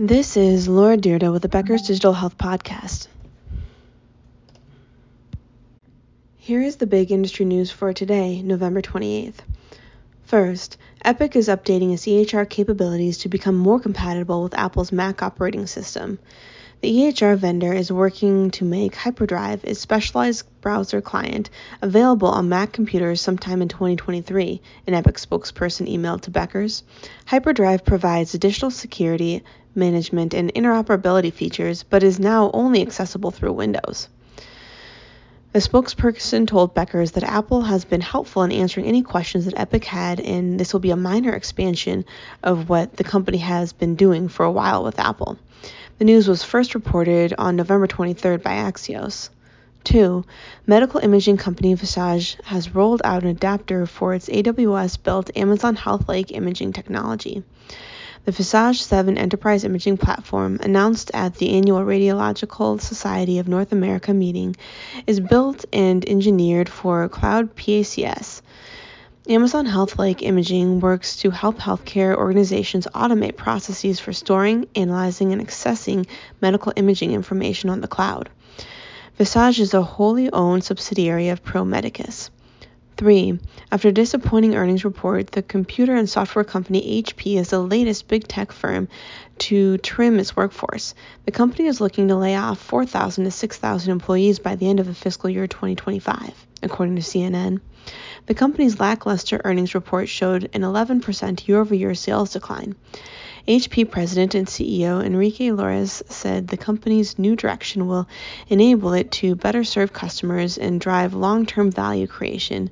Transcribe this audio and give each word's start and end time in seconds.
This 0.00 0.36
is 0.36 0.68
Laura 0.68 0.96
Dyrda 0.96 1.32
with 1.32 1.42
the 1.42 1.48
Becker's 1.48 1.82
Digital 1.82 2.12
Health 2.12 2.38
Podcast. 2.38 3.08
Here 6.36 6.62
is 6.62 6.76
the 6.76 6.86
big 6.86 7.10
industry 7.10 7.44
news 7.44 7.72
for 7.72 7.92
today, 7.92 8.40
November 8.40 8.80
28th. 8.80 9.40
First, 10.22 10.78
Epic 11.04 11.34
is 11.34 11.48
updating 11.48 11.92
its 11.92 12.06
EHR 12.06 12.48
capabilities 12.48 13.18
to 13.18 13.28
become 13.28 13.56
more 13.56 13.80
compatible 13.80 14.44
with 14.44 14.54
Apple's 14.56 14.92
Mac 14.92 15.20
operating 15.20 15.66
system. 15.66 16.20
The 16.80 16.96
EHR 16.96 17.36
vendor 17.36 17.72
is 17.72 17.90
working 17.90 18.52
to 18.52 18.64
make 18.64 18.94
Hyperdrive, 18.94 19.64
its 19.64 19.80
specialized 19.80 20.46
browser 20.60 21.00
client, 21.00 21.50
available 21.82 22.28
on 22.28 22.48
Mac 22.48 22.70
computers 22.70 23.20
sometime 23.20 23.62
in 23.62 23.66
2023, 23.66 24.60
an 24.86 24.94
Epic 24.94 25.16
spokesperson 25.16 25.92
emailed 25.92 26.20
to 26.20 26.30
Becker's. 26.30 26.84
Hyperdrive 27.26 27.84
provides 27.84 28.34
additional 28.34 28.70
security, 28.70 29.42
management, 29.74 30.34
and 30.34 30.54
interoperability 30.54 31.32
features, 31.32 31.82
but 31.82 32.04
is 32.04 32.20
now 32.20 32.48
only 32.54 32.80
accessible 32.80 33.32
through 33.32 33.54
Windows. 33.54 34.08
A 35.54 35.58
spokesperson 35.58 36.46
told 36.46 36.74
Becker's 36.74 37.10
that 37.12 37.24
Apple 37.24 37.62
has 37.62 37.84
been 37.84 38.02
helpful 38.02 38.44
in 38.44 38.52
answering 38.52 38.86
any 38.86 39.02
questions 39.02 39.46
that 39.46 39.58
Epic 39.58 39.84
had, 39.84 40.20
and 40.20 40.60
this 40.60 40.72
will 40.72 40.78
be 40.78 40.92
a 40.92 40.96
minor 40.96 41.32
expansion 41.32 42.04
of 42.44 42.68
what 42.68 42.96
the 42.96 43.02
company 43.02 43.38
has 43.38 43.72
been 43.72 43.96
doing 43.96 44.28
for 44.28 44.44
a 44.44 44.52
while 44.52 44.84
with 44.84 45.00
Apple. 45.00 45.38
The 45.98 46.04
news 46.04 46.28
was 46.28 46.44
first 46.44 46.76
reported 46.76 47.34
on 47.38 47.56
November 47.56 47.88
23rd 47.88 48.40
by 48.40 48.52
Axios. 48.52 49.30
2. 49.82 50.24
Medical 50.64 51.00
imaging 51.00 51.38
company 51.38 51.74
Visage 51.74 52.38
has 52.44 52.72
rolled 52.72 53.02
out 53.04 53.24
an 53.24 53.28
adapter 53.30 53.84
for 53.84 54.14
its 54.14 54.28
AWS 54.28 55.02
built 55.02 55.36
Amazon 55.36 55.74
Health 55.74 56.08
Lake 56.08 56.30
imaging 56.30 56.72
technology. 56.72 57.42
The 58.26 58.30
Visage 58.30 58.80
7 58.80 59.18
enterprise 59.18 59.64
imaging 59.64 59.96
platform, 59.96 60.60
announced 60.62 61.10
at 61.14 61.34
the 61.34 61.50
annual 61.50 61.80
Radiological 61.80 62.80
Society 62.80 63.40
of 63.40 63.48
North 63.48 63.72
America 63.72 64.14
meeting, 64.14 64.54
is 65.08 65.18
built 65.18 65.64
and 65.72 66.08
engineered 66.08 66.68
for 66.68 67.08
cloud 67.08 67.56
PACS 67.56 68.40
Amazon 69.30 69.66
Health 69.66 69.98
Lake 69.98 70.22
Imaging 70.22 70.80
works 70.80 71.16
to 71.16 71.28
help 71.28 71.58
healthcare 71.58 72.16
organizations 72.16 72.86
automate 72.94 73.36
processes 73.36 74.00
for 74.00 74.14
storing, 74.14 74.66
analyzing, 74.74 75.34
and 75.34 75.46
accessing 75.46 76.06
medical 76.40 76.72
imaging 76.76 77.12
information 77.12 77.68
on 77.68 77.82
the 77.82 77.88
cloud. 77.88 78.30
Visage 79.18 79.60
is 79.60 79.74
a 79.74 79.82
wholly 79.82 80.32
owned 80.32 80.64
subsidiary 80.64 81.28
of 81.28 81.44
Pro 81.44 81.62
Medicus. 81.62 82.30
3. 82.96 83.38
After 83.70 83.92
disappointing 83.92 84.56
earnings 84.56 84.86
report, 84.86 85.30
the 85.32 85.42
computer 85.42 85.94
and 85.94 86.08
software 86.08 86.42
company 86.42 87.02
HP 87.02 87.36
is 87.36 87.50
the 87.50 87.60
latest 87.60 88.08
big 88.08 88.26
tech 88.26 88.50
firm 88.50 88.88
to 89.40 89.76
trim 89.78 90.18
its 90.18 90.36
workforce. 90.36 90.94
The 91.26 91.32
company 91.32 91.68
is 91.68 91.82
looking 91.82 92.08
to 92.08 92.16
lay 92.16 92.34
off 92.34 92.58
4,000 92.58 93.24
to 93.24 93.30
6,000 93.30 93.92
employees 93.92 94.38
by 94.38 94.56
the 94.56 94.70
end 94.70 94.80
of 94.80 94.86
the 94.86 94.94
fiscal 94.94 95.28
year 95.28 95.46
2025, 95.46 96.32
according 96.62 96.96
to 96.96 97.02
CNN. 97.02 97.60
The 98.28 98.34
company's 98.34 98.78
lackluster 98.78 99.40
earnings 99.42 99.74
report 99.74 100.06
showed 100.06 100.50
an 100.52 100.60
11% 100.60 101.48
year 101.48 101.60
over 101.60 101.74
year 101.74 101.94
sales 101.94 102.34
decline. 102.34 102.76
HP 103.48 103.90
President 103.90 104.34
and 104.34 104.46
CEO 104.46 105.02
Enrique 105.02 105.48
Lores 105.48 106.02
said 106.10 106.46
the 106.46 106.58
company's 106.58 107.18
new 107.18 107.34
direction 107.36 107.86
will 107.86 108.06
enable 108.48 108.92
it 108.92 109.10
to 109.12 109.34
better 109.34 109.64
serve 109.64 109.94
customers 109.94 110.58
and 110.58 110.78
drive 110.78 111.14
long 111.14 111.46
term 111.46 111.70
value 111.70 112.06
creation 112.06 112.68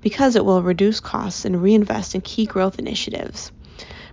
because 0.00 0.36
it 0.36 0.44
will 0.44 0.62
reduce 0.62 1.00
costs 1.00 1.44
and 1.44 1.60
reinvest 1.60 2.14
in 2.14 2.20
key 2.20 2.46
growth 2.46 2.78
initiatives. 2.78 3.50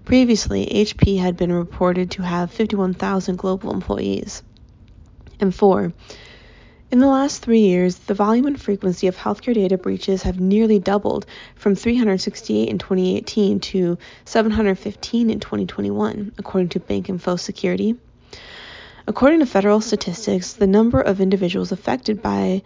Previously, 0.03 0.65
HP 0.65 1.19
had 1.19 1.37
been 1.37 1.53
reported 1.53 2.09
to 2.09 2.23
have 2.23 2.49
51,000 2.49 3.35
global 3.35 3.71
employees. 3.71 4.41
And 5.39 5.53
four, 5.53 5.93
in 6.91 6.99
the 6.99 7.07
last 7.07 7.41
three 7.41 7.61
years, 7.61 7.95
the 7.95 8.13
volume 8.13 8.45
and 8.45 8.61
frequency 8.61 9.07
of 9.07 9.15
healthcare 9.15 9.53
data 9.53 9.77
breaches 9.77 10.23
have 10.23 10.41
nearly 10.41 10.77
doubled 10.77 11.25
from 11.55 11.73
368 11.73 12.67
in 12.67 12.77
2018 12.77 13.61
to 13.61 13.97
715 14.25 15.29
in 15.29 15.39
2021, 15.39 16.33
according 16.37 16.67
to 16.67 16.81
BankInfo 16.81 17.39
Security. 17.39 17.95
According 19.07 19.39
to 19.39 19.45
federal 19.45 19.79
statistics, 19.79 20.51
the 20.53 20.67
number 20.67 20.99
of 20.99 21.21
individuals 21.21 21.71
affected 21.71 22.21
by 22.21 22.61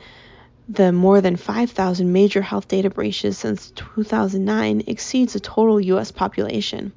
the 0.67 0.91
more 0.91 1.21
than 1.21 1.35
5,000 1.35 2.11
major 2.11 2.41
health 2.41 2.67
data 2.67 2.89
breaches 2.89 3.37
since 3.37 3.69
2009 3.75 4.81
exceeds 4.87 5.33
the 5.33 5.39
total 5.39 5.79
U.S. 5.79 6.11
population. 6.11 6.91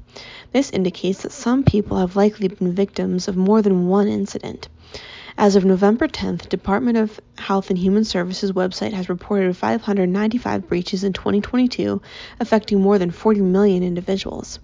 This 0.52 0.70
indicates 0.70 1.22
that 1.22 1.32
some 1.32 1.62
people 1.62 1.98
have 1.98 2.16
likely 2.16 2.48
been 2.48 2.72
victims 2.72 3.28
of 3.28 3.36
more 3.36 3.60
than 3.60 3.86
one 3.86 4.08
incident. 4.08 4.68
As 5.40 5.54
of 5.54 5.64
November 5.64 6.08
10th, 6.08 6.48
Department 6.48 6.98
of 6.98 7.20
Health 7.38 7.70
and 7.70 7.78
Human 7.78 8.02
Services 8.02 8.50
website 8.50 8.92
has 8.92 9.08
reported 9.08 9.56
595 9.56 10.66
breaches 10.66 11.04
in 11.04 11.12
2022, 11.12 12.02
affecting 12.40 12.80
more 12.80 12.98
than 12.98 13.12
40 13.12 13.42
million 13.42 13.84
individuals. 13.84 14.58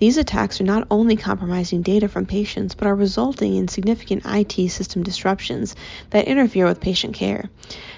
These 0.00 0.18
attacks 0.18 0.60
are 0.60 0.64
not 0.64 0.86
only 0.90 1.16
compromising 1.16 1.82
data 1.82 2.08
from 2.08 2.26
patients, 2.26 2.74
but 2.74 2.88
are 2.88 2.94
resulting 2.94 3.54
in 3.54 3.68
significant 3.68 4.22
IT 4.26 4.70
system 4.70 5.02
disruptions 5.02 5.76
that 6.10 6.26
interfere 6.26 6.66
with 6.66 6.80
patient 6.80 7.14
care. 7.14 7.48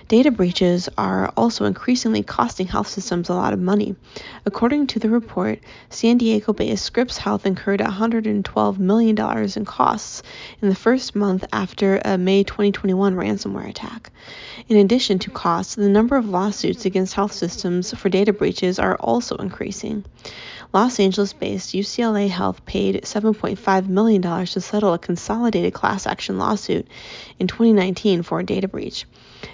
Data 0.09 0.31
breaches 0.31 0.89
are 0.97 1.33
also 1.37 1.65
increasingly 1.65 2.23
costing 2.23 2.69
health 2.69 2.87
systems 2.87 3.29
a 3.29 3.35
lot 3.35 3.53
of 3.53 3.59
money. 3.59 3.97
According 4.45 4.87
to 4.89 5.01
the 5.01 5.09
report, 5.09 5.59
San 5.91 6.19
Diego 6.19 6.53
based 6.53 6.85
Scripps 6.85 7.19
Health 7.19 7.45
incurred 7.45 7.81
$112 7.81 8.79
million 8.79 9.19
in 9.56 9.65
costs 9.65 10.23
in 10.62 10.69
the 10.69 10.77
first 10.77 11.17
month 11.17 11.45
after 11.53 12.01
a 12.05 12.17
May 12.19 12.45
2021 12.45 13.17
ransomware 13.17 13.69
attack. 13.69 14.12
In 14.69 14.77
addition 14.77 15.19
to 15.21 15.31
costs, 15.31 15.75
the 15.75 15.89
number 15.89 16.15
of 16.15 16.29
lawsuits 16.29 16.85
against 16.85 17.15
health 17.15 17.33
systems 17.33 17.93
for 17.93 18.09
data 18.09 18.33
breaches 18.33 18.79
are 18.79 18.95
also 18.97 19.37
increasing. 19.37 20.05
Los 20.72 21.00
Angeles 21.00 21.32
based 21.32 21.75
UCLA 21.75 22.28
Health 22.28 22.65
paid 22.66 23.03
$7.5 23.03 23.88
million 23.88 24.21
to 24.21 24.60
settle 24.60 24.94
a 24.94 24.99
consolidated 24.99 25.72
class 25.72 26.06
action 26.06 26.38
lawsuit 26.38 26.87
in 27.38 27.47
2019 27.47 28.22
for 28.22 28.41
a 28.41 28.44
data 28.44 28.69
breach. 28.69 29.06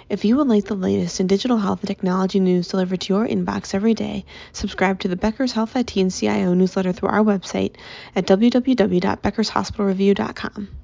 If 0.09 0.25
you 0.25 0.37
would 0.37 0.47
like 0.47 0.65
the 0.65 0.75
latest 0.75 1.19
in 1.19 1.27
digital 1.27 1.57
health 1.57 1.81
and 1.81 1.87
technology 1.87 2.39
news 2.39 2.67
delivered 2.67 3.01
to 3.01 3.13
your 3.13 3.27
inbox 3.27 3.73
every 3.73 3.93
day, 3.93 4.25
subscribe 4.51 4.99
to 5.01 5.07
the 5.07 5.15
Becker's 5.15 5.53
Health 5.53 5.75
IT 5.75 5.95
and 5.95 6.11
CIO 6.11 6.53
newsletter 6.53 6.93
through 6.93 7.09
our 7.09 7.23
website 7.23 7.75
at 8.15 8.25
www.beckershospitalreview.com. 8.25 10.82